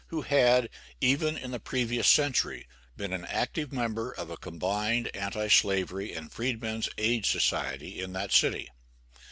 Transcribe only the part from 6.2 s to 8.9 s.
freedmen's aid society in that city.